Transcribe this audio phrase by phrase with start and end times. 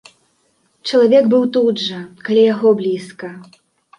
[0.91, 1.99] Чалавек быў тут жа,
[2.29, 3.29] каля яго блізка.